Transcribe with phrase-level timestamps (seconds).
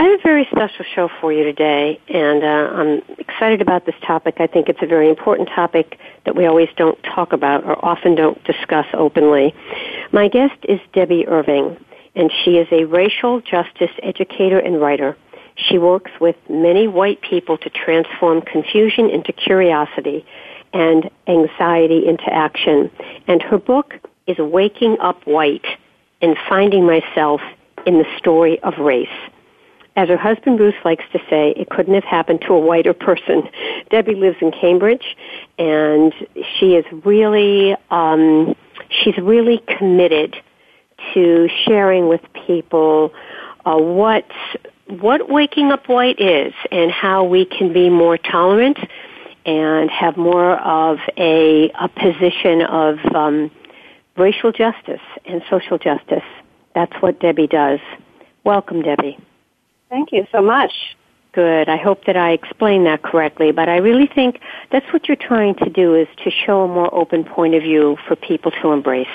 [0.00, 3.96] I have a very special show for you today, and uh, I'm excited about this
[4.06, 4.36] topic.
[4.38, 8.14] I think it's a very important topic that we always don't talk about or often
[8.14, 9.56] don't discuss openly.
[10.12, 11.76] My guest is Debby Irving,
[12.14, 15.16] and she is a racial justice educator and writer.
[15.56, 20.24] She works with many white people to transform confusion into curiosity
[20.72, 22.88] and anxiety into action.
[23.26, 23.94] And her book
[24.28, 25.66] is Waking Up White
[26.22, 27.40] and Finding Myself
[27.84, 29.08] in the story of race.
[29.98, 33.42] As her husband Bruce likes to say, it couldn't have happened to a whiter person.
[33.90, 35.16] Debby lives in Cambridge,
[35.58, 36.14] and
[36.56, 38.54] she is really, um,
[38.90, 40.36] she's really committed
[41.14, 43.12] to sharing with people
[43.66, 44.24] uh, what
[44.86, 48.78] what waking up white is and how we can be more tolerant
[49.46, 53.50] and have more of a, a position of um,
[54.16, 56.22] racial justice and social justice.
[56.76, 57.80] That's what Debby does.
[58.44, 59.18] Welcome, Debby.
[59.88, 60.72] Thank you so much.
[61.32, 61.68] Good.
[61.68, 64.40] I hope that I explained that correctly, but I really think
[64.72, 67.96] that's what you're trying to do is to show a more open point of view
[68.06, 69.06] for people to embrace.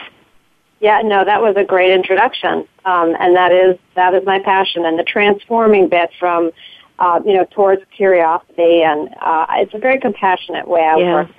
[0.79, 4.85] Yeah, no, that was a great introduction, um, and that is that is my passion,
[4.85, 6.51] and the transforming bit from
[6.99, 11.13] uh, you know, towards curiosity, and uh, it's a very compassionate way I yeah.
[11.13, 11.29] work.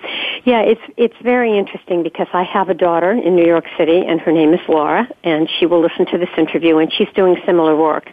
[0.44, 4.21] Yeah, it's it's very interesting because I have a daughter in New York City, and
[4.21, 7.77] her name is Laura, and she will listen to this interview, and she's doing similar
[7.77, 8.11] work.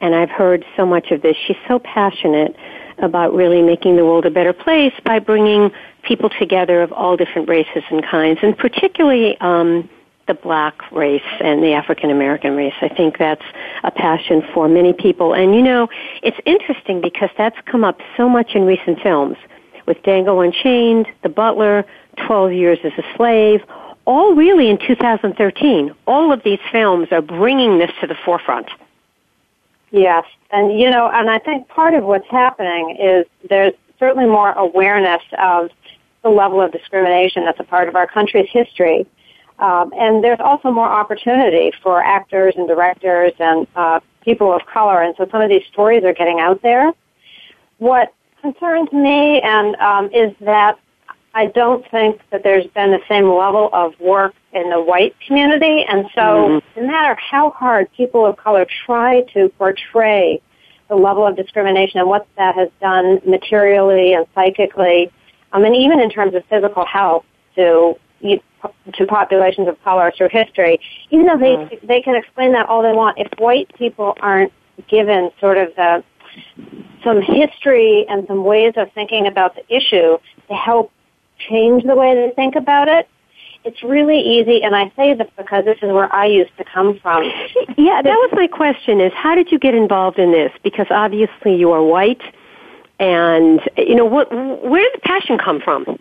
[0.00, 1.36] And I've heard so much of this.
[1.46, 2.54] She's so passionate
[2.98, 5.70] about really making the world a better place by bringing
[6.02, 9.38] people together of all different races and kinds, and particularly.
[9.40, 9.88] Um,
[10.28, 12.74] the black race and the African American race.
[12.82, 13.44] I think that's
[13.82, 15.32] a passion for many people.
[15.32, 15.88] And you know,
[16.22, 19.38] it's interesting because that's come up so much in recent films
[19.86, 21.84] with Django Unchained, The Butler,
[22.26, 23.62] 12 Years as a Slave,
[24.04, 25.94] all really in 2013.
[26.06, 28.68] All of these films are bringing this to the forefront.
[29.90, 30.24] Yes.
[30.50, 35.22] And you know, and I think part of what's happening is there's certainly more awareness
[35.38, 35.70] of
[36.22, 39.06] the level of discrimination that's a part of our country's history
[39.58, 45.02] um, and there's also more opportunity for actors and directors and uh, people of color,
[45.02, 46.92] and so some of these stories are getting out there.
[47.78, 50.78] What concerns me and um, is that
[51.34, 55.84] I don't think that there's been the same level of work in the white community,
[55.88, 56.80] and so mm-hmm.
[56.80, 60.40] no matter how hard people of color try to portray
[60.88, 65.12] the level of discrimination and what that has done materially and psychically,
[65.52, 67.94] um, and even in terms of physical health to
[68.94, 70.80] to populations of color through history,
[71.10, 71.86] even though they mm.
[71.86, 74.52] they can explain that all they want, if white people aren't
[74.88, 76.02] given sort of the
[77.04, 80.90] some history and some ways of thinking about the issue to help
[81.38, 83.08] change the way they think about it,
[83.64, 86.98] it's really easy, and I say this because this is where I used to come
[87.00, 87.22] from.
[87.76, 90.50] Yeah, that was my question: is how did you get involved in this?
[90.64, 92.20] Because obviously you are white,
[92.98, 94.30] and you know what?
[94.32, 95.98] Where did the passion come from?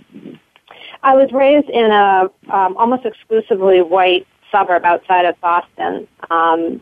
[1.03, 6.07] I was raised in a um, almost exclusively white suburb outside of Boston.
[6.29, 6.81] Um,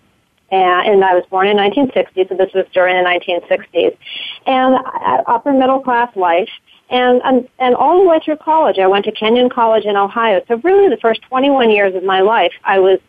[0.51, 3.97] and, and I was born in 1960, so this was during the 1960s.
[4.45, 6.49] And uh, upper middle class life,
[6.89, 10.41] and, and and all the way through college, I went to Kenyon College in Ohio.
[10.47, 12.99] So really, the first 21 years of my life, I was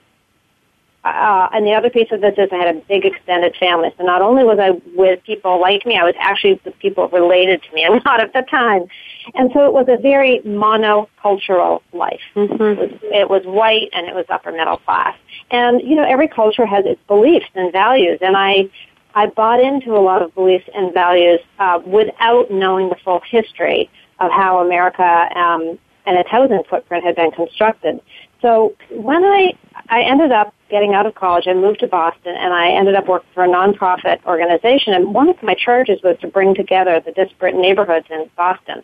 [1.06, 3.90] uh, and the other piece of this is I had a big extended family.
[3.96, 7.62] So not only was I with people like me, I was actually with people related
[7.62, 8.86] to me a lot of the time.
[9.34, 12.20] And so it was a very monocultural life.
[12.34, 12.62] Mm-hmm.
[12.62, 15.16] It, was, it was white and it was upper middle class.
[15.50, 18.18] And, you know, every culture has its beliefs and values.
[18.20, 18.68] And I,
[19.16, 23.90] I bought into a lot of beliefs and values uh, without knowing the full history
[24.20, 25.02] of how America
[25.34, 28.00] um, and its housing footprint had been constructed.
[28.42, 29.54] So when I
[29.88, 33.08] I ended up getting out of college, I moved to Boston, and I ended up
[33.08, 34.92] working for a nonprofit organization.
[34.92, 38.82] And one of my charges was to bring together the disparate neighborhoods in Boston.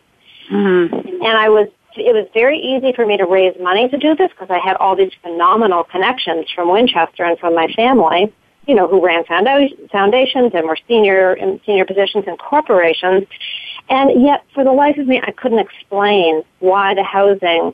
[0.51, 1.23] Mm-hmm.
[1.23, 4.31] And I was it was very easy for me to raise money to do this
[4.31, 8.33] because I had all these phenomenal connections from Winchester and from my family,
[8.67, 13.27] you know, who ran foundations and were senior in senior positions in corporations.
[13.89, 17.73] And yet, for the life of me, I couldn't explain why the housing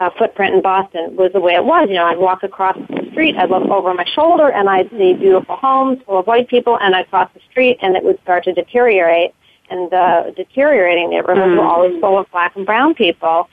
[0.00, 1.88] uh, footprint in Boston was the way it was.
[1.88, 5.14] You know, I'd walk across the street, I'd look over my shoulder, and I'd see
[5.14, 8.44] beautiful homes full of white people, and I'd cross the street, and it would start
[8.44, 9.34] to deteriorate.
[9.70, 11.58] And the deteriorating neighborhoods mm.
[11.58, 13.50] were always full of black and brown people.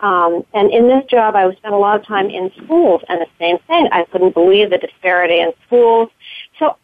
[0.00, 3.26] Um, and in this job, I spend a lot of time in schools, and the
[3.38, 3.88] same thing.
[3.92, 6.10] I couldn't believe the disparity in schools.
[6.58, 6.76] So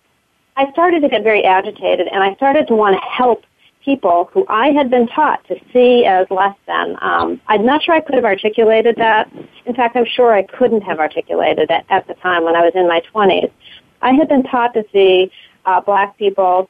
[0.56, 3.44] I started to get very agitated, and I started to want to help
[3.85, 6.97] people who I had been taught to see as less than.
[7.00, 9.31] Um, I'm not sure I could have articulated that.
[9.67, 12.73] In fact, I'm sure I couldn't have articulated it at the time when I was
[12.75, 13.50] in my 20s.
[14.00, 15.31] I had been taught to see
[15.65, 16.69] uh, black people.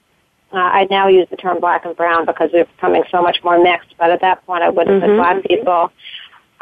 [0.52, 3.62] Uh, I now use the term black and brown because we're becoming so much more
[3.62, 5.12] mixed, but at that point I would have mm-hmm.
[5.12, 5.92] said black people.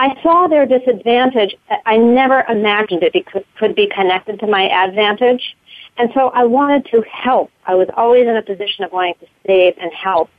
[0.01, 1.55] I saw their disadvantage.
[1.85, 5.57] I never imagined it could, could be connected to my advantage.
[5.99, 7.51] And so I wanted to help.
[7.67, 10.31] I was always in a position of wanting to save and help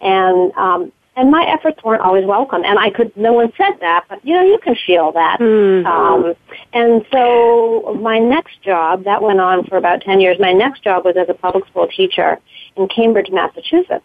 [0.00, 2.64] and um, and my efforts weren't always welcome.
[2.64, 5.38] And I could, no one said that, but you know, you can feel that.
[5.38, 5.86] Mm-hmm.
[5.86, 6.34] Um,
[6.72, 11.04] and so my next job, that went on for about 10 years, my next job
[11.04, 12.40] was as a public school teacher
[12.76, 14.04] in Cambridge, Massachusetts,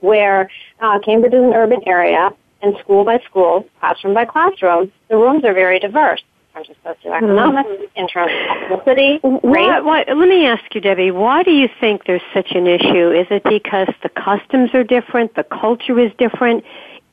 [0.00, 2.28] where uh, Cambridge is an urban area,
[2.62, 6.22] and school by school, classroom by classroom, the rooms are very diverse
[6.58, 7.84] terms of socioeconomic, mm-hmm.
[7.96, 9.84] in terms of ethnicity, race.
[9.84, 13.10] Why, let me ask you, Debby, why do you think there's such an issue?
[13.10, 16.64] Is it because the customs are different, the culture is different?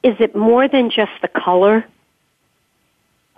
[0.03, 1.85] Is it more than just the color?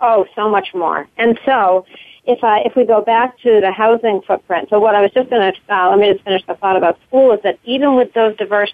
[0.00, 1.08] Oh, so much more.
[1.16, 1.84] And so,
[2.24, 5.28] if I if we go back to the housing footprint, so what I was just
[5.30, 8.12] going to uh, let me just finish the thought about school is that even with
[8.12, 8.72] those diverse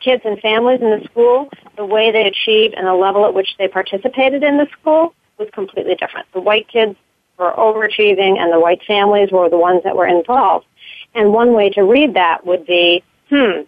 [0.00, 3.56] kids and families in the school, the way they achieved and the level at which
[3.58, 6.26] they participated in the school was completely different.
[6.32, 6.96] The white kids
[7.38, 10.66] were overachieving and the white families were the ones that were involved.
[11.14, 13.62] And one way to read that would be, hmm,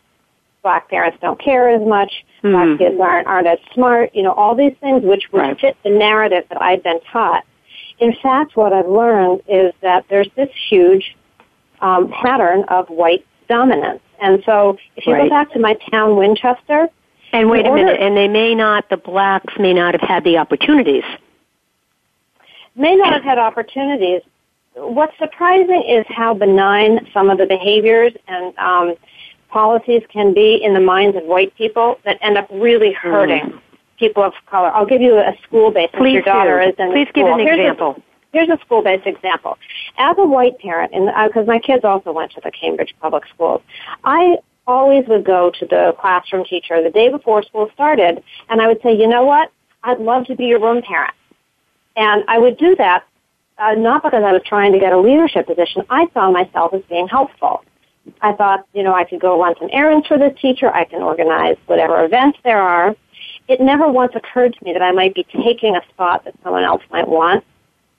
[0.63, 4.55] black parents don't care as much, black kids aren't, aren't as smart, you know, all
[4.55, 5.61] these things which would right.
[5.61, 7.45] fit the narrative that I'd been taught.
[7.99, 11.17] In fact, what I've learned is that there's this huge
[11.81, 14.01] um, pattern of white dominance.
[14.21, 15.25] And so if you right.
[15.25, 16.89] go back to my town, Winchester,
[17.33, 20.25] and wait a order, minute, and they may not, the blacks may not have had
[20.25, 21.05] the opportunities
[22.79, 24.23] may not have had opportunities.
[24.75, 28.95] What's surprising is how benign some of the behaviors and um,
[29.51, 33.61] policies can be in the minds of white people that end up really hurting mm.
[33.99, 34.71] people of color.
[34.71, 35.95] I'll give you a school-based.
[35.95, 36.69] Please your daughter do.
[36.69, 37.97] is in Please give an here's example.
[37.99, 38.03] A,
[38.39, 39.59] here's a school-based example.
[39.97, 43.25] As a white parent, and because uh, my kids also went to the Cambridge public
[43.35, 43.63] schools,
[44.05, 44.37] I
[44.67, 48.81] always would go to the classroom teacher the day before school started, and I would
[48.83, 49.51] say, you know what?
[49.83, 51.15] I'd love to be your room parent.
[51.97, 53.05] And I would do that
[53.59, 55.83] uh, not because I was trying to get a leadership position.
[55.91, 57.65] I saw myself as being helpful.
[58.23, 60.73] I thought, you know, I could go run some errands for this teacher.
[60.73, 62.95] I can organize whatever events there are.
[63.49, 66.63] It never once occurred to me that I might be taking a spot that someone
[66.63, 67.45] else might want.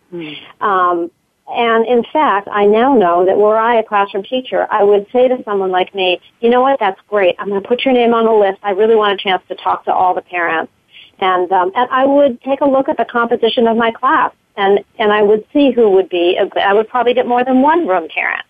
[0.09, 0.33] Hmm.
[0.61, 1.11] Um,
[1.51, 5.27] and in fact, I now know that were I a classroom teacher, I would say
[5.27, 7.35] to someone like me, you know what, that's great.
[7.39, 8.59] I'm going to put your name on the list.
[8.61, 10.71] I really want a chance to talk to all the parents.
[11.19, 14.79] And, um, and I would take a look at the composition of my class and,
[14.99, 17.87] and I would see who would be, a, I would probably get more than one
[17.87, 18.43] room parent.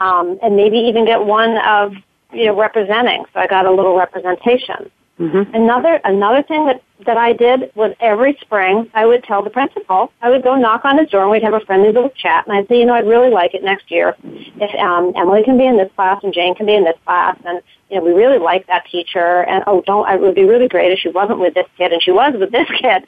[0.00, 1.94] Um, and maybe even get one of,
[2.32, 3.24] you know, representing.
[3.32, 4.90] So I got a little representation.
[5.18, 5.54] Mm-hmm.
[5.54, 10.10] Another another thing that that I did was every spring I would tell the principal
[10.22, 12.46] I would go knock on his door and we'd have a friendly little chat.
[12.46, 14.16] And I'd say you know I'd really like it next year.
[14.22, 17.36] If um, Emily can be in this class and Jane can be in this class
[17.44, 19.42] and you know we really like that teacher.
[19.44, 22.02] And oh don't it would be really great if she wasn't with this kid and
[22.02, 23.04] she was with this kid.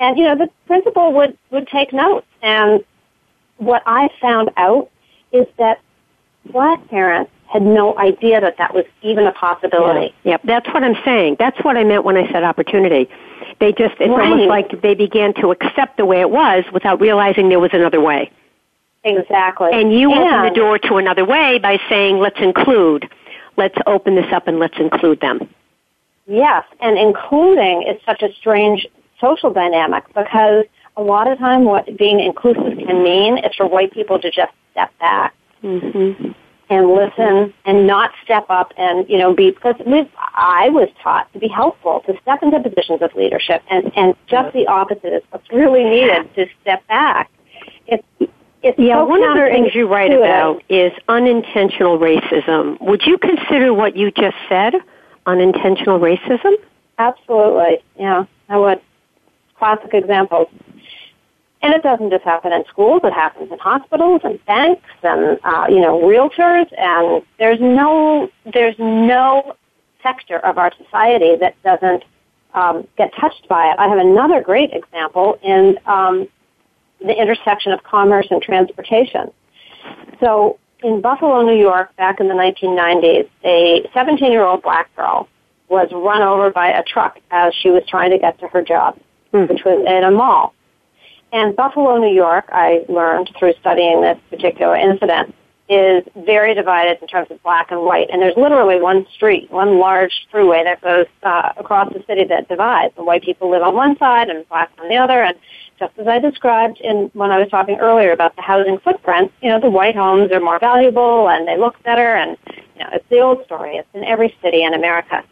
[0.00, 2.26] And you know the principal would would take notes.
[2.42, 2.84] And
[3.58, 4.90] what I found out
[5.32, 5.80] is that
[6.46, 10.12] black parents had no idea that that was even a possibility.
[10.24, 10.32] Yeah.
[10.32, 11.36] Yep, that's what I'm saying.
[11.38, 13.08] That's what I meant when I said opportunity.
[13.60, 14.28] They just, it's right.
[14.28, 18.00] almost like they began to accept the way it was without realizing there was another
[18.00, 18.32] way.
[19.04, 19.70] Exactly.
[19.72, 23.08] And you and, open the door to another way by saying, let's include.
[23.56, 25.48] Let's open this up and let's include them.
[26.26, 28.84] Yes, and including is such a strange
[29.20, 30.64] social dynamic because
[30.96, 34.52] a lot of time what being inclusive can mean is for white people to just
[34.72, 35.34] step back.
[35.62, 36.32] Mm-hmm.
[36.70, 41.32] And listen and not step up and you know be because we I was taught
[41.32, 45.22] to be helpful to step into positions of leadership and and just the opposite is
[45.30, 47.30] what's really needed to step back.
[47.86, 48.06] It's
[48.62, 52.80] it's yeah, so one of the things you write about is unintentional racism.
[52.80, 54.74] Would you consider what you just said
[55.26, 56.54] unintentional racism?
[56.98, 58.80] Absolutely, yeah, I would.
[59.58, 60.48] Classic examples.
[61.64, 65.64] And it doesn't just happen in schools; it happens in hospitals and banks and uh,
[65.70, 66.70] you know realtors.
[66.76, 69.56] And there's no there's no
[70.02, 72.04] sector of our society that doesn't
[72.52, 73.78] um, get touched by it.
[73.78, 76.28] I have another great example in um,
[77.00, 79.32] the intersection of commerce and transportation.
[80.20, 85.28] So in Buffalo, New York, back in the 1990s, a 17 year old black girl
[85.70, 88.98] was run over by a truck as she was trying to get to her job,
[89.32, 89.48] mm.
[89.48, 90.52] which was in a mall.
[91.34, 95.34] And Buffalo, New York, I learned through studying this particular incident,
[95.68, 98.08] is very divided in terms of black and white.
[98.12, 102.48] And there's literally one street, one large throughway that goes uh, across the city that
[102.48, 102.94] divides.
[102.94, 105.24] The white people live on one side and black on the other.
[105.24, 105.36] And
[105.76, 109.48] just as I described in when I was talking earlier about the housing footprint, you
[109.48, 112.14] know, the white homes are more valuable and they look better.
[112.14, 112.36] And
[112.76, 113.76] you know, it's the old story.
[113.78, 115.24] It's in every city in America.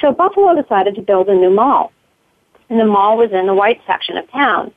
[0.00, 1.92] So Buffalo decided to build a new mall.
[2.70, 4.72] And the mall was in the white section of town.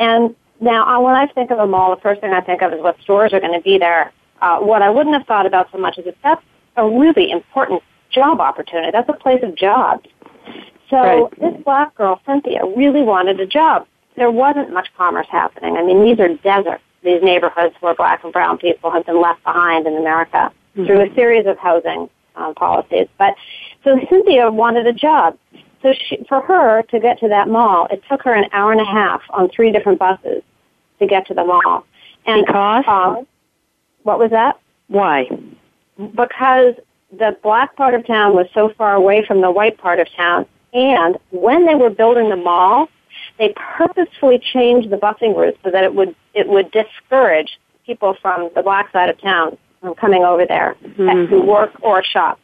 [0.00, 2.80] And now, when I think of a mall, the first thing I think of is
[2.80, 4.12] what stores are going to be there.
[4.42, 6.42] Uh, what I wouldn't have thought about so much is that that's
[6.76, 8.90] a really important job opportunity.
[8.90, 10.06] That's a place of jobs.
[10.88, 11.40] So right.
[11.40, 13.86] this black girl, Cynthia, really wanted a job.
[14.16, 15.76] There wasn't much commerce happening.
[15.76, 19.44] I mean, these are deserts, these neighborhoods where black and brown people have been left
[19.44, 20.86] behind in America mm-hmm.
[20.86, 23.06] through a series of housing um, policies.
[23.18, 23.34] But
[23.84, 25.38] so Cynthia wanted a job.
[25.82, 28.80] So she, for her to get to that mall, it took her an hour and
[28.80, 30.42] a half on three different buses
[30.98, 31.86] to get to the mall.
[32.26, 33.26] And because um,
[34.02, 34.60] what was that?
[34.88, 35.28] Why?
[35.96, 36.74] Because
[37.16, 40.46] the black part of town was so far away from the white part of town,
[40.72, 42.88] and when they were building the mall,
[43.38, 48.50] they purposefully changed the busing route so that it would it would discourage people from
[48.54, 51.32] the black side of town from coming over there mm-hmm.
[51.32, 52.38] to work or shop.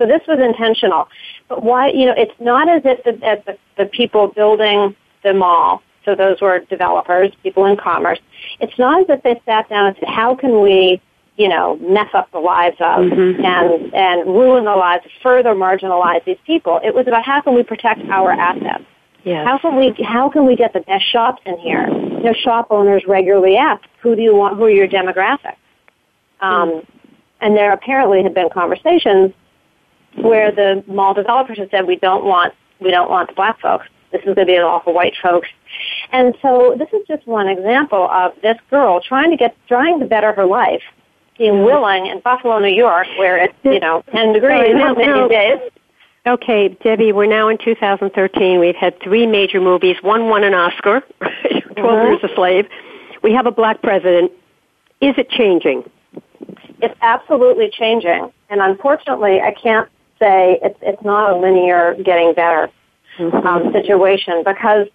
[0.00, 1.08] So this was intentional.
[1.48, 5.34] But why, you know, it's not as if the, as the, the people building the
[5.34, 8.18] mall, so those were developers, people in commerce,
[8.60, 11.02] it's not as if they sat down and said, how can we,
[11.36, 13.44] you know, mess up the lives of mm-hmm.
[13.44, 16.80] and, and ruin the lives, further marginalize these people.
[16.82, 18.84] It was about how can we protect our assets.
[19.22, 19.46] Yes.
[19.46, 21.86] How can we how can we get the best shops in here?
[21.88, 24.56] You know, shop owners regularly ask, "Who do you want?
[24.56, 25.56] Who are your demographics?"
[26.40, 26.86] Um, mm.
[27.42, 29.34] And there apparently had been conversations
[30.16, 33.86] where the mall developers have said we don't want we don't want the black folks.
[34.10, 35.48] This is going to be all for white folks.
[36.10, 40.06] And so this is just one example of this girl trying to get trying to
[40.06, 40.82] better her life,
[41.38, 45.60] being willing in Buffalo, New York, where it's you know ten degrees no, many days.
[46.26, 48.60] Okay, Debby, we're now in 2013.
[48.60, 49.96] We've had three major movies.
[50.02, 52.06] One won an Oscar, 12 mm-hmm.
[52.08, 52.68] Years a Slave.
[53.22, 54.30] We have a black president.
[55.00, 55.88] Is it changing?
[56.82, 58.30] It's absolutely changing.
[58.50, 59.88] And unfortunately, I can't
[60.20, 62.70] say it's it's not a linear getting better
[63.18, 63.46] mm-hmm.
[63.46, 64.86] um, situation because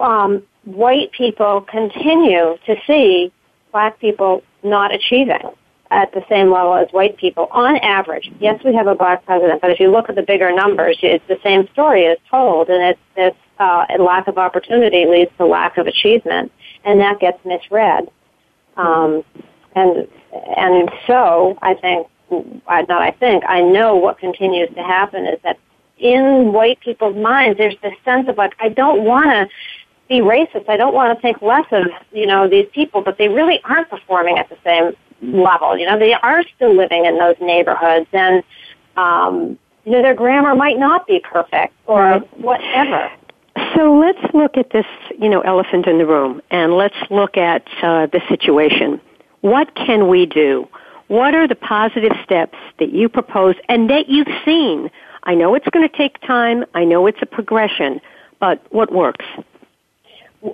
[0.00, 3.32] um, white people continue to see
[3.72, 5.50] black people not achieving
[5.90, 8.30] at the same level as white people on average.
[8.38, 11.26] Yes, we have a black president, but if you look at the bigger numbers, it's
[11.26, 15.78] the same story is told, and it's this uh, lack of opportunity leads to lack
[15.78, 16.52] of achievement,
[16.84, 18.08] and that gets misread.
[18.76, 19.24] Um,
[19.74, 20.06] and
[20.56, 22.06] and so I think
[22.66, 25.58] I, not I think, I know what continues to happen is that
[25.98, 29.48] in white people's minds, there's this sense of like, I don't want to
[30.08, 30.68] be racist.
[30.68, 33.88] I don't want to think less of, you know, these people, but they really aren't
[33.88, 35.76] performing at the same level.
[35.76, 38.42] You know, they are still living in those neighborhoods and,
[38.96, 43.10] um, you know, their grammar might not be perfect or whatever.
[43.74, 44.86] So let's look at this,
[45.18, 49.00] you know, elephant in the room and let's look at uh, the situation.
[49.42, 50.68] What can we do?
[51.10, 54.88] What are the positive steps that you propose and that you've seen?
[55.24, 56.64] I know it's going to take time.
[56.72, 58.00] I know it's a progression,
[58.38, 59.24] but what works?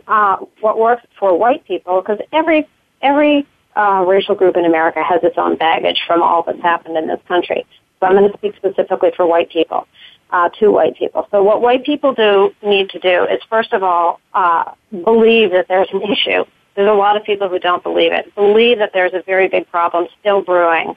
[0.08, 2.66] Uh, what works for white people, because every
[3.02, 3.46] every
[3.76, 7.20] uh, racial group in America has its own baggage from all that's happened in this
[7.28, 7.66] country.
[8.00, 9.86] So I'm going to speak specifically for white people,
[10.30, 11.28] uh, to white people.
[11.32, 14.72] So what white people do need to do is first of all uh,
[15.04, 16.46] believe that there's an issue
[16.76, 18.32] there's a lot of people who don't believe it.
[18.34, 20.94] Believe that there's a very big problem still brewing.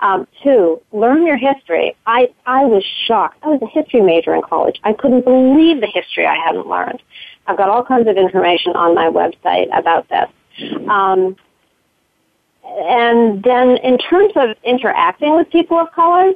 [0.00, 1.96] Um, two, learn your history.
[2.06, 3.38] I, I was shocked.
[3.42, 4.78] I was a history major in college.
[4.84, 7.02] I couldn't believe the history I hadn't learned.
[7.46, 10.28] I've got all kinds of information on my website about this.
[10.88, 11.36] Um,
[12.64, 16.32] and then in terms of interacting with people of color,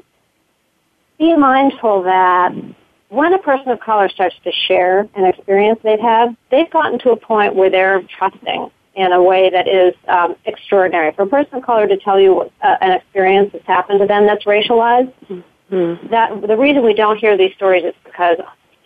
[1.18, 2.54] be mindful that
[3.10, 7.10] when a person of color starts to share an experience they've had, they've gotten to
[7.10, 11.12] a point where they're trusting in a way that is um, extraordinary.
[11.12, 14.26] For a person of color to tell you uh, an experience that's happened to them
[14.26, 15.12] that's racialized,
[15.70, 16.08] mm-hmm.
[16.08, 18.38] that the reason we don't hear these stories is because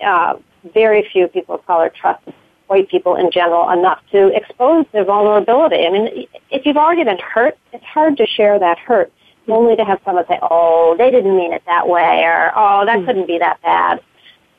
[0.05, 0.35] uh,
[0.75, 2.23] very few people of color trust
[2.67, 5.85] white people in general enough to expose their vulnerability.
[5.85, 9.13] I mean, if you've already been hurt, it's hard to share that hurt.
[9.49, 12.99] Only to have someone say, "Oh, they didn't mean it that way," or "Oh, that
[12.99, 13.07] mm-hmm.
[13.07, 14.01] couldn't be that bad."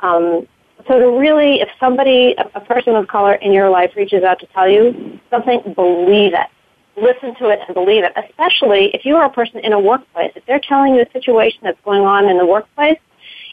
[0.01, 0.47] Um,
[0.87, 4.47] so to really, if somebody, a, person of color in your life reaches out to
[4.47, 6.47] tell you something, believe it.
[6.95, 8.13] Listen to it and believe it.
[8.15, 10.31] Especially if you are a person in a workplace.
[10.35, 12.99] If they're telling you a situation that's going on in the workplace,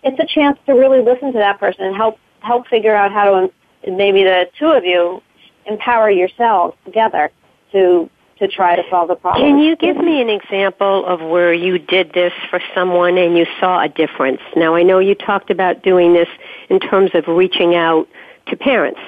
[0.02, 3.24] it's a chance to really listen to that person and help help figure out how
[3.24, 5.20] to maybe the two of you
[5.66, 7.30] empower yourselves together
[7.72, 8.08] to
[8.38, 9.44] to try to solve the problem.
[9.44, 13.46] Can you give me an example of where you did this for someone and you
[13.58, 14.40] saw a difference?
[14.54, 16.28] Now I know you talked about doing this
[16.68, 18.08] in terms of reaching out
[18.46, 19.00] to parents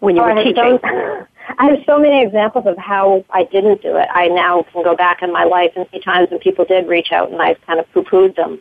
[0.00, 0.78] when you oh, were teaching.
[0.82, 1.26] So,
[1.58, 4.08] I have so many examples of how I didn't do it.
[4.12, 7.12] I now can go back in my life and see times when people did reach
[7.12, 8.60] out and I've kind of poo-pooed them.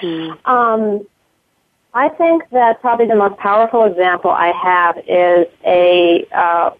[0.00, 0.30] Hmm.
[0.44, 1.06] Um,
[1.94, 6.70] I think that probably the most powerful example I have is a, uh,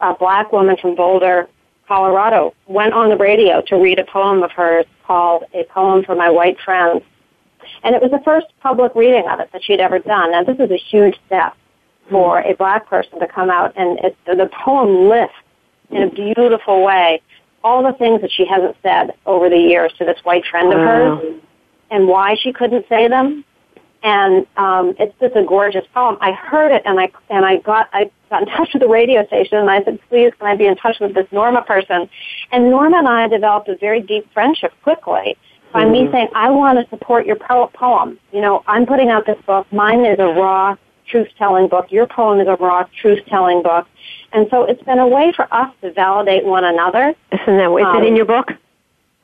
[0.00, 1.48] a black woman from Boulder,
[1.86, 6.14] Colorado, went on the radio to read a poem of hers called A Poem for
[6.14, 7.02] My White Friends.
[7.82, 10.32] And it was the first public reading of it that she'd ever done.
[10.32, 11.56] Now, this is a huge step
[12.10, 15.34] for a black person to come out, and it, the poem lists
[15.90, 17.20] in a beautiful way
[17.62, 20.78] all the things that she hasn't said over the years to this white friend of
[20.78, 21.34] hers
[21.90, 23.44] and why she couldn't say them
[24.02, 26.16] and um, it's just a gorgeous poem.
[26.20, 29.26] I heard it, and I and I got I got in touch with the radio
[29.26, 32.08] station, and I said, "Please, can I be in touch with this Norma person?"
[32.50, 35.36] And Norma and I developed a very deep friendship quickly
[35.72, 35.92] by mm-hmm.
[35.92, 38.18] me saying, "I want to support your poem.
[38.32, 39.66] You know, I'm putting out this book.
[39.72, 40.76] Mine is a raw
[41.08, 41.90] truth-telling book.
[41.90, 43.86] Your poem is a raw truth-telling book."
[44.32, 47.14] And so it's been a way for us to validate one another.
[47.32, 47.70] Isn't that?
[47.70, 48.52] Is um, it in your book?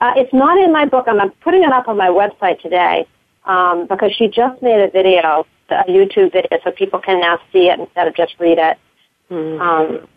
[0.00, 1.06] Uh, it's not in my book.
[1.08, 3.06] I'm putting it up on my website today
[3.44, 7.68] um, because she just made a video, a YouTube video, so people can now see
[7.68, 8.78] it instead of just read it.
[9.30, 9.60] Mm-hmm.
[9.60, 10.08] Um,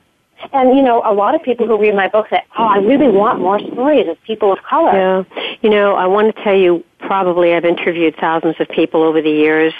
[0.54, 3.10] and you know, a lot of people who read my book say, "Oh, I really
[3.10, 5.24] want more stories of people of color." Yeah,
[5.62, 6.84] you know, I want to tell you.
[7.00, 9.74] Probably, I've interviewed thousands of people over the years.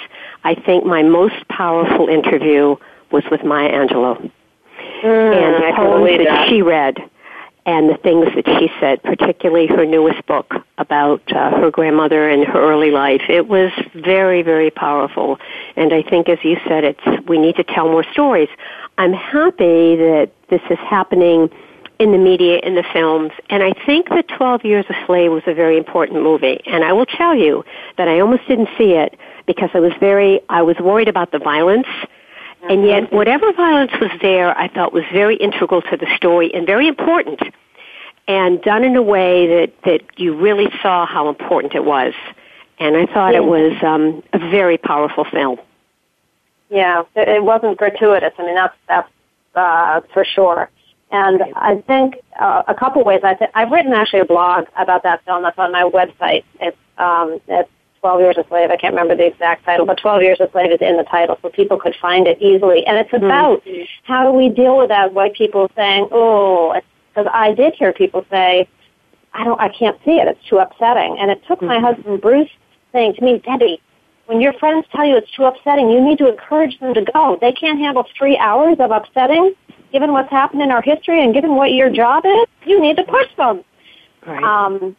[0.46, 2.78] I think my most powerful interview
[3.12, 4.32] was with Maya Angelou,
[5.04, 6.98] mm, and the poems that, that she read
[7.70, 12.44] and the things that she said, particularly her newest book about uh, her grandmother and
[12.46, 13.22] her early life.
[13.30, 15.38] It was very, very powerful.
[15.76, 18.50] And I think, as you said, it's we need to tell more stories.
[19.00, 21.50] I'm happy that this is happening
[21.98, 25.44] in the media, in the films, and I think that 12 Years a Slave was
[25.48, 26.62] a very important movie.
[26.66, 27.66] And I will tell you
[27.98, 31.40] that I almost didn't see it because I was very, I was worried about the
[31.40, 31.88] violence
[32.68, 33.16] and yet, mm-hmm.
[33.16, 37.42] whatever violence was there, I felt was very integral to the story and very important,
[38.28, 42.14] and done in a way that that you really saw how important it was.
[42.78, 43.40] And I thought yeah.
[43.40, 45.60] it was um, a very powerful film.
[46.70, 48.34] Yeah, it wasn't gratuitous.
[48.38, 49.10] I mean, that's that's
[49.56, 50.70] uh, for sure.
[51.12, 53.22] And I think uh, a couple ways.
[53.24, 56.44] I th- I've written actually a blog about that film that's on my website.
[56.60, 57.70] It's um, it's
[58.02, 58.70] 12 Years a Slave.
[58.70, 61.38] I can't remember the exact title, but 12 Years a Slave is in the title,
[61.42, 62.86] so people could find it easily.
[62.86, 63.84] And it's about mm-hmm.
[64.04, 65.14] how do we deal with that?
[65.14, 66.80] White people saying, "Oh,"
[67.10, 68.68] because I did hear people say,
[69.34, 70.28] "I don't, I can't see it.
[70.28, 71.68] It's too upsetting." And it took mm-hmm.
[71.68, 72.52] my husband Bruce
[72.94, 73.82] saying to me, "Debby,
[74.30, 77.40] when your friends tell you it's too upsetting, you need to encourage them to go.
[77.42, 79.56] They can't handle three hours of upsetting,
[79.92, 82.48] given what's happened in our history and given what your job is.
[82.64, 83.64] You need to push them."
[84.28, 84.44] Right.
[84.44, 84.96] Um,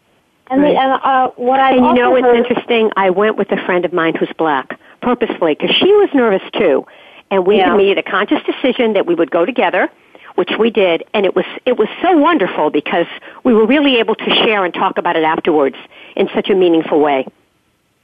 [0.50, 0.72] and, right.
[0.72, 2.90] the, and uh, what I and you know, what's heard, interesting.
[2.96, 6.84] I went with a friend of mine who's black purposefully because she was nervous too,
[7.30, 7.76] and we yeah.
[7.76, 9.88] made a conscious decision that we would go together,
[10.34, 13.06] which we did, and it was it was so wonderful because
[13.44, 15.76] we were really able to share and talk about it afterwards
[16.16, 17.28] in such a meaningful way.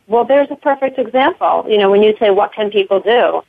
[0.08, 1.64] Well, there's a perfect example.
[1.68, 3.42] You know, when you say what can people do,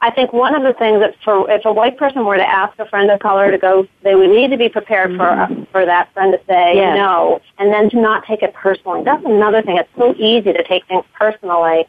[0.00, 2.78] I think one of the things that for if a white person were to ask
[2.78, 5.62] a friend of color to go, they would need to be prepared mm-hmm.
[5.62, 6.96] for for that friend to say yes.
[6.96, 9.02] no, and then to not take it personally.
[9.02, 9.78] That's another thing.
[9.78, 11.86] It's so easy to take things personally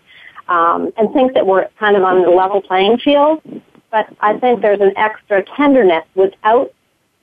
[0.48, 3.42] um, and think that we're kind of on the level playing field.
[3.92, 6.74] But I think there's an extra tenderness without.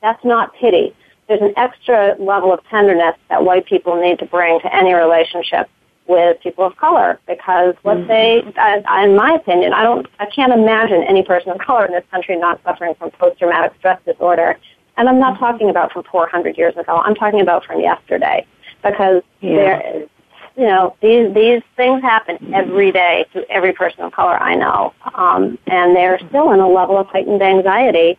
[0.03, 0.95] That's not pity.
[1.29, 5.71] There's an extra level of tenderness that white people need to bring to any relationship
[6.13, 8.09] with people of color because what mm-hmm.
[8.09, 11.93] they, I, in my opinion, I don't, I can't imagine any person of color in
[11.93, 14.59] this country not suffering from post-traumatic stress disorder.
[14.97, 16.97] And I'm not talking about from 400 years ago.
[17.03, 18.47] I'm talking about from yesterday
[18.85, 19.57] because yeah.
[19.57, 20.07] there,
[20.57, 24.93] you know, these these things happen every day to every person of color I know,
[25.15, 28.19] um, and they're still in a level of heightened anxiety.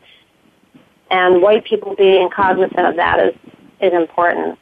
[1.12, 3.36] And white people being cognizant of that is
[3.82, 4.58] is important.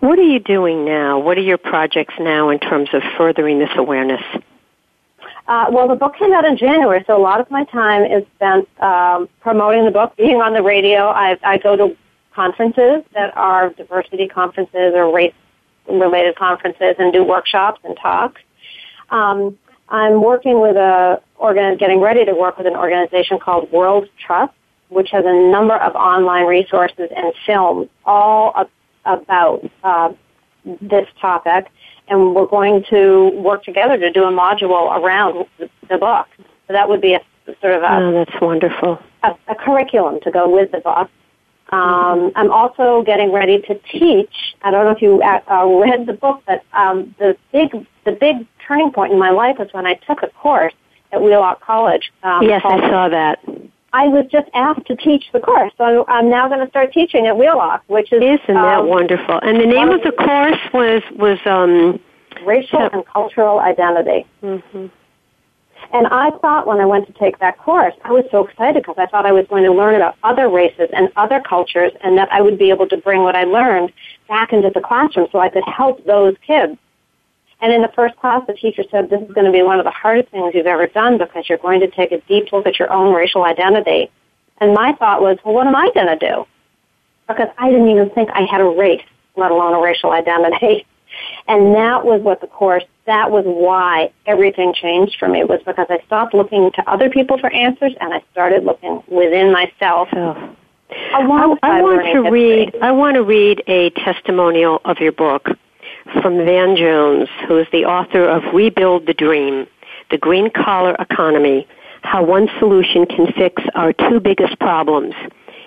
[0.00, 1.18] What are you doing now?
[1.18, 4.22] What are your projects now in terms of furthering this awareness?
[5.46, 8.24] Uh, well, the book came out in January, so a lot of my time is
[8.36, 11.08] spent um, promoting the book, being on the radio.
[11.08, 11.96] I, I go to
[12.34, 18.40] conferences that are diversity conferences or race-related conferences and do workshops and talks.
[19.10, 24.08] Um, I'm working with a organ, getting ready to work with an organization called World
[24.18, 24.54] Trust,
[24.88, 28.52] which has a number of online resources and films all
[29.04, 30.12] about uh,
[30.80, 31.68] this topic
[32.08, 36.26] and we're going to work together to do a module around the, the book.
[36.66, 37.20] So that would be a
[37.60, 41.10] sort of a oh, that's wonderful a, a curriculum to go with the book.
[41.70, 42.30] Um.
[42.36, 44.54] I'm also getting ready to teach.
[44.62, 48.12] I don't know if you uh, uh, read the book, but um, the big the
[48.12, 50.74] big turning point in my life was when I took a course
[51.10, 52.12] at Wheelock College.
[52.22, 53.40] Um, yes, I saw that.
[53.94, 57.28] I was just asked to teach the course, so I'm now going to start teaching
[57.28, 59.38] at Wheelock, which is isn't that um, wonderful?
[59.40, 62.00] And the name of the course was was um,
[62.44, 64.26] racial and cultural identity.
[64.42, 64.86] Mm-hmm.
[65.92, 68.96] And I thought when I went to take that course, I was so excited because
[68.98, 72.28] I thought I was going to learn about other races and other cultures, and that
[72.32, 73.92] I would be able to bring what I learned
[74.26, 76.76] back into the classroom so I could help those kids.
[77.64, 79.86] And in the first class, the teacher said, this is going to be one of
[79.86, 82.78] the hardest things you've ever done because you're going to take a deep look at
[82.78, 84.10] your own racial identity.
[84.58, 86.46] And my thought was, well, what am I going to do?
[87.26, 89.00] Because I didn't even think I had a race,
[89.36, 90.86] let alone a racial identity.
[91.46, 95.86] And that was what the course, that was why everything changed for me, was because
[95.88, 100.08] I stopped looking to other people for answers and I started looking within myself.
[100.12, 100.56] Oh.
[100.90, 101.20] I,
[101.62, 102.30] I want to history.
[102.30, 105.50] read, I want to read a testimonial of your book
[106.20, 109.66] from Van Jones, who is the author of Rebuild the Dream,
[110.10, 111.66] The Green Collar Economy,
[112.02, 115.14] How One Solution Can Fix Our Two Biggest Problems.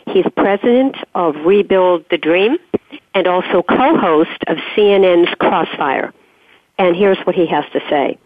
[0.08, 2.58] He's president of Rebuild the Dream
[3.14, 6.14] and also co-host of CNN's Crossfire.
[6.78, 8.18] And here's what he has to say.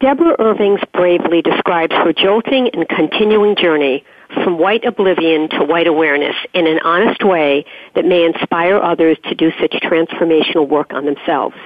[0.00, 6.36] Deborah Irvings bravely describes her jolting and continuing journey from white oblivion to white awareness
[6.54, 7.64] in an honest way
[7.94, 11.56] that may inspire others to do such transformational work on themselves.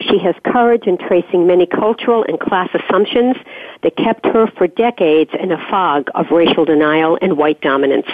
[0.00, 3.36] She has courage in tracing many cultural and class assumptions
[3.82, 8.08] that kept her for decades in a fog of racial denial and white dominance.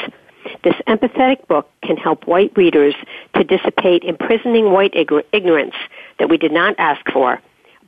[0.62, 2.94] This empathetic book can help white readers
[3.34, 5.74] to dissipate imprisoning white ignorance
[6.18, 7.40] that we did not ask for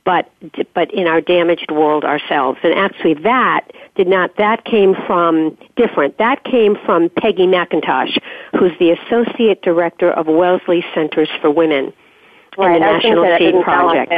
[0.05, 0.29] but
[0.73, 2.59] but in our damaged world ourselves.
[2.63, 4.35] And actually, that did not.
[4.37, 6.17] That came from different.
[6.17, 8.19] That came from Peggy McIntosh,
[8.57, 11.93] who's the associate director of Wellesley Centers for Women.
[12.55, 14.11] Right, the National Seed Project.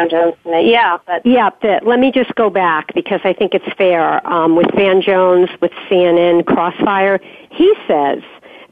[0.46, 1.50] Yeah, but yeah.
[1.62, 4.26] But let me just go back because I think it's fair.
[4.28, 7.20] Um, with Van Jones, with CNN Crossfire,
[7.52, 8.24] he says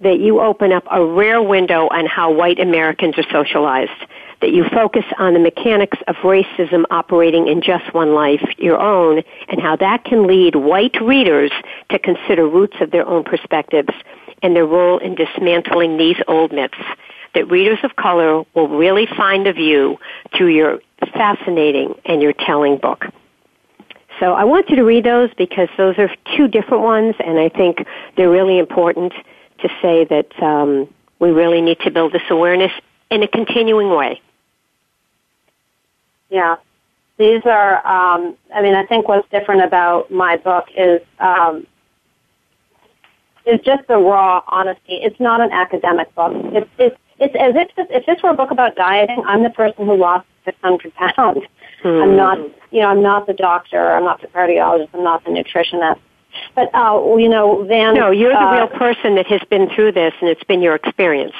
[0.01, 3.91] that you open up a rare window on how white Americans are socialized
[4.43, 9.23] that you focus on the mechanics of racism operating in just one life, your own,
[9.47, 11.49] and how that can lead white readers
[11.89, 13.93] to consider roots of their own perspectives
[14.41, 16.77] and their role in dismantling these old myths.
[17.35, 19.97] That readers of color will really find a view
[20.35, 20.81] through your
[21.13, 23.05] fascinating and your telling book.
[24.19, 27.47] So I want you to read those because those are two different ones, and I
[27.47, 29.13] think they're really important
[29.59, 32.73] to say that um, we really need to build this awareness
[33.09, 34.19] in a continuing way.
[36.33, 36.55] Yeah.
[37.17, 41.67] These are, um, I mean, I think what's different about my book is, um,
[43.45, 44.95] is just the raw honesty.
[44.95, 46.33] It's not an academic book.
[46.33, 49.51] It's, it's, it's as if this, if this were a book about dieting, I'm the
[49.51, 51.41] person who lost 600 pounds.
[51.83, 51.87] Hmm.
[51.87, 52.39] I'm not,
[52.71, 53.91] you know, I'm not the doctor.
[53.91, 54.89] I'm not the cardiologist.
[54.95, 55.99] I'm not the nutritionist.
[56.55, 57.93] But, uh, you know, Van.
[57.93, 60.73] No, you're the uh, real person that has been through this and it's been your
[60.73, 61.35] experience.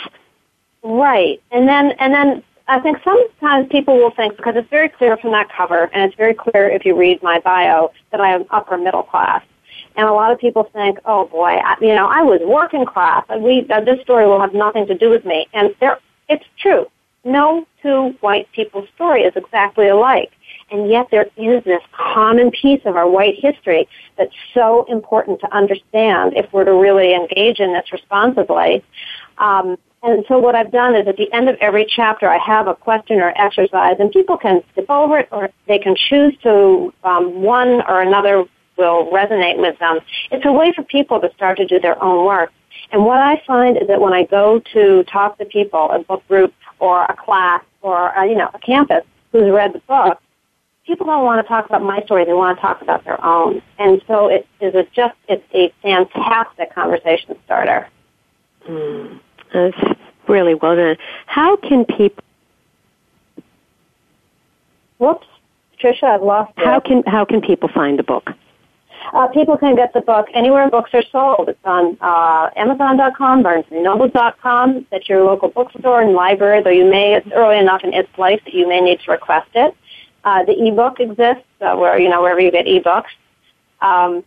[0.84, 1.42] Right.
[1.52, 5.32] And then, and then I think sometimes people will think, because it's very clear from
[5.32, 8.78] that cover, and it's very clear if you read my bio, that I am upper
[8.78, 9.44] middle class.
[9.96, 13.26] And a lot of people think, oh boy, I, you know, I was working class.
[13.38, 15.48] We, uh, this story will have nothing to do with me.
[15.54, 16.00] And there,
[16.30, 16.88] it's true.
[17.26, 20.32] No two white people's story is exactly alike.
[20.72, 25.56] And yet there is this common piece of our white history that's so important to
[25.56, 28.84] understand if we're to really engage in this responsibly.
[29.38, 32.68] Um, and so what I've done is at the end of every chapter, I have
[32.68, 36.94] a question or exercise, and people can skip over it or they can choose to,
[37.04, 38.46] um, one or another
[38.78, 40.00] will resonate with them.
[40.32, 42.52] It's a way for people to start to do their own work.
[42.92, 46.28] And what I find is that when I go to talk to people, a book
[46.28, 50.20] group or a class or a, you know a campus who's read the book,
[50.86, 52.26] people don't want to talk about my story.
[52.26, 53.62] They want to talk about their own.
[53.80, 57.88] And so it is a just it's a fantastic conversation starter.
[58.68, 59.20] Mm,
[59.54, 59.78] that's
[60.28, 60.98] really well done.
[61.26, 62.24] How can people?
[64.98, 65.28] Whoops,
[65.80, 66.54] Tricia, I've lost.
[66.58, 68.32] How can how can people find the book?
[69.12, 71.50] Uh, people can get the book anywhere books are sold.
[71.50, 77.28] It's on uh, Amazon.com, BarnesandNoble.com, at your local bookstore and library, though you may, it's
[77.34, 79.76] early enough in its life that you may need to request it.
[80.24, 83.12] Uh, the ebook exists uh, where, you know, wherever you get ebooks.
[83.82, 84.24] Um,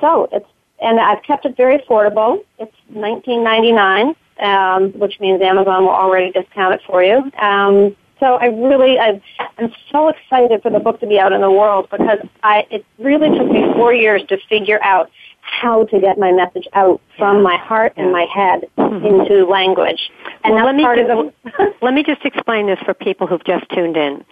[0.00, 0.48] so it's,
[0.80, 2.44] and I've kept it very affordable.
[2.58, 7.30] It's $19.99, um, which means Amazon will already discount it for you.
[7.40, 9.20] Um, so I really, i
[9.58, 12.84] am so excited for the book to be out in the world because I, it
[12.98, 17.42] really took me four years to figure out how to get my message out from
[17.42, 19.06] my heart and my head mm-hmm.
[19.06, 20.10] into language.
[20.44, 21.74] And well, let me just, the.
[21.82, 24.24] let me just explain this for people who've just tuned in.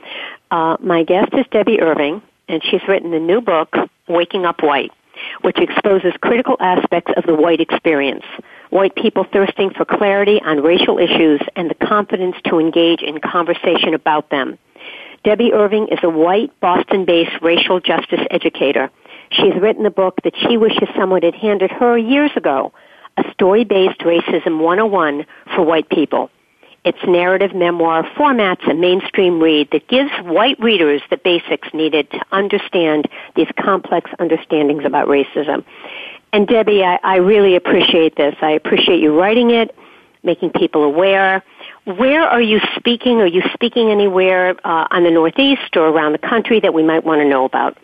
[0.50, 3.74] Uh, my guest is Debby Irving, and she's written the new book,
[4.08, 4.92] Waking Up White,
[5.42, 8.24] which exposes critical aspects of the white experience
[8.70, 13.94] white people thirsting for clarity on racial issues and the confidence to engage in conversation
[13.94, 14.58] about them.
[15.24, 18.90] Debby Irving is a white, Boston-based racial justice educator.
[19.30, 22.72] She has written a book that she wishes someone had handed her years ago,
[23.16, 26.30] a story-based racism 101 for white people.
[26.84, 32.20] Its narrative memoir formats a mainstream read that gives white readers the basics needed to
[32.30, 35.64] understand these complex understandings about racism.
[36.36, 38.34] And Debby, I, I really appreciate this.
[38.42, 39.74] I appreciate you writing it,
[40.22, 41.42] making people aware.
[41.86, 43.22] Where are you speaking?
[43.22, 47.04] Are you speaking anywhere uh, on the Northeast or around the country that we might
[47.04, 47.78] want to know about?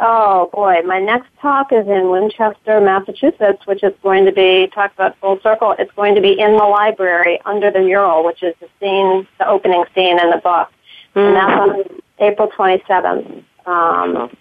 [0.00, 4.92] Oh boy, my next talk is in Winchester, Massachusetts, which is going to be talk
[4.94, 5.76] about full circle.
[5.78, 9.46] It's going to be in the library under the mural, which is the scene, the
[9.46, 10.68] opening scene in the book,
[11.14, 11.28] mm.
[11.28, 13.44] and that's on April 27th.
[13.66, 14.36] Um,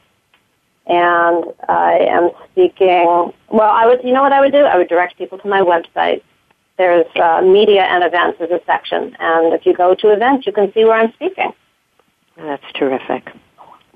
[0.87, 3.33] and I am speaking.
[3.49, 4.03] Well, I would.
[4.03, 4.63] You know what I would do?
[4.63, 6.21] I would direct people to my website.
[6.77, 10.53] There's uh, media and events as a section, and if you go to events, you
[10.53, 11.51] can see where I'm speaking.
[12.37, 13.29] That's terrific.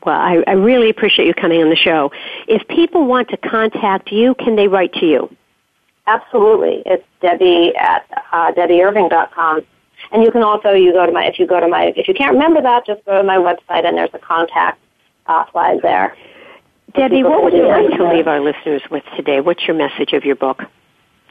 [0.06, 2.12] Well, I, I really appreciate you coming on the show.
[2.48, 5.36] If people want to contact you, can they write to you?
[6.06, 6.84] Absolutely.
[6.86, 9.62] It's Debby at uh, DebbyIrving.com.
[10.12, 12.14] And you can also, you go to my, if you go to my, if you
[12.14, 14.80] can't remember that, just go to my website and there's a contact
[15.26, 16.16] uh, slide there.
[16.96, 19.42] Debby, what would you like to leave our listeners with today?
[19.42, 20.62] What's your message of your book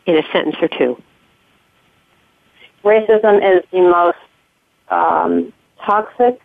[0.05, 1.03] in a sentence or two?
[2.85, 4.19] Racism is the most
[4.91, 5.53] um,
[5.85, 6.39] toxic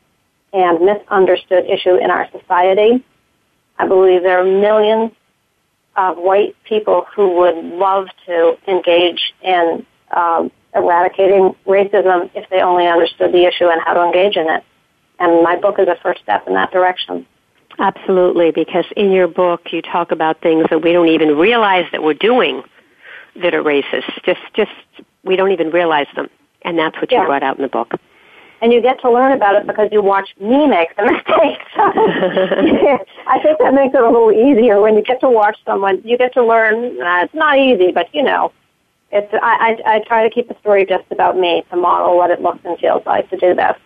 [0.53, 3.03] and misunderstood issue in our society.
[3.77, 5.11] I believe there are millions
[5.97, 12.87] of white people who would love to engage in um, eradicating racism if they only
[12.87, 14.63] understood the issue and how to engage in it.
[15.19, 17.25] And my book is a first step in that direction.
[17.79, 22.03] Absolutely, because in your book you talk about things that we don't even realize that
[22.03, 22.61] we're doing
[23.41, 24.21] that are racist.
[24.23, 24.71] Just, just
[25.23, 26.29] we don't even realize them,
[26.63, 27.93] and that's what you brought out in the book.
[28.61, 31.63] And you get to learn about it because you watch me make the mistakes.
[33.27, 36.01] I think that makes it a little easier when you get to watch someone.
[36.03, 37.01] You get to learn.
[37.01, 38.51] Uh, it's not easy, but you know,
[39.11, 39.33] it's.
[39.41, 42.41] I, I I try to keep the story just about me to model what it
[42.41, 43.77] looks and feels like to do this.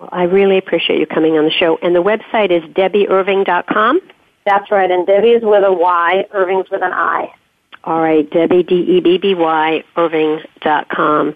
[0.00, 1.78] Well, I really appreciate you coming on the show.
[1.82, 4.00] And the website is debbyirving.com?
[4.46, 4.90] That's right.
[4.90, 7.32] And Debby is with a Y, Irving's with an I.
[7.84, 11.34] All right, Debby, D-E-B-B-Y, Irving.com.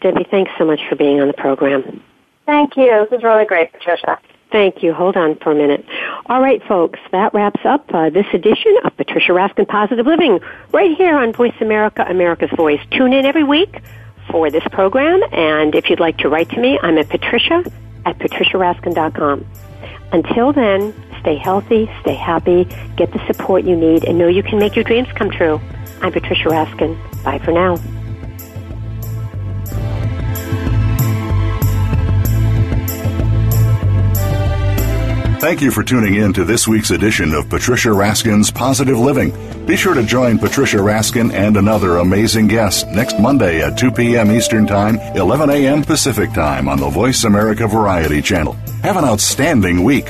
[0.00, 2.02] Debby, thanks so much for being on the program.
[2.46, 3.06] Thank you.
[3.10, 4.18] This is really great, Patricia.
[4.50, 4.92] Thank you.
[4.92, 5.84] Hold on for a minute.
[6.26, 10.40] All right, folks, that wraps up uh, this edition of Patricia Raskin Positive Living
[10.72, 12.80] right here on Voice America, America's Voice.
[12.90, 13.82] Tune in every week
[14.30, 17.64] for this program, and if you'd like to write to me, I'm at Patricia
[18.04, 19.46] at patriciaraskin.com.
[20.12, 22.64] Until then, stay healthy, stay happy,
[22.96, 25.60] get the support you need, and know you can make your dreams come true.
[26.02, 26.96] I'm Patricia Raskin.
[27.22, 27.76] Bye for now.
[35.42, 39.32] Thank you for tuning in to this week's edition of Patricia Raskin's Positive Living.
[39.66, 44.32] Be sure to join Patricia Raskin and another amazing guest next Monday at 2 p.m.
[44.32, 45.82] Eastern Time, 11 a.m.
[45.82, 48.54] Pacific Time on the Voice America Variety Channel.
[48.82, 50.06] Have an outstanding week.